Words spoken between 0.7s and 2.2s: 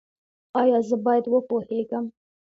زه باید وپوهیږم؟